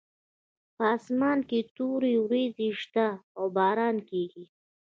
[0.75, 3.07] په اسمان کې تورې وریځې شته
[3.37, 4.45] او باران کیږي